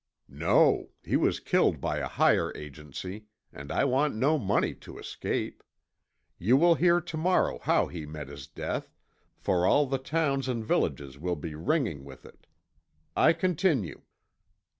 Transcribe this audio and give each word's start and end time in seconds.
"No. 0.27 0.89
He 1.03 1.15
was 1.15 1.39
killed 1.39 1.79
by 1.79 1.99
a 1.99 2.07
higher 2.07 2.51
agency, 2.57 3.25
and 3.53 3.71
I 3.71 3.85
want 3.85 4.15
no 4.15 4.39
money 4.39 4.73
to 4.73 4.97
escape. 4.97 5.61
You 6.39 6.57
will 6.57 6.73
hear 6.73 6.99
to 6.99 7.17
morrow 7.17 7.59
how 7.59 7.85
he 7.85 8.07
met 8.07 8.27
his 8.27 8.47
death, 8.47 8.89
for 9.37 9.63
all 9.63 9.85
the 9.85 9.99
towns 9.99 10.47
and 10.47 10.65
villages 10.65 11.19
will 11.19 11.35
be 11.35 11.53
ringing 11.53 12.03
with 12.03 12.25
it. 12.25 12.47
I 13.15 13.33
continue. 13.33 14.01